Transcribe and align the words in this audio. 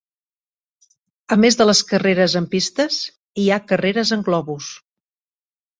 A 1.35 1.37
més 1.43 1.59
de 1.59 1.67
les 1.71 1.83
carreres 1.91 2.37
en 2.41 2.49
pistes, 2.57 2.99
hi 3.45 3.49
ha 3.59 3.63
carreres 3.75 4.17
en 4.19 4.29
globus. 4.31 4.77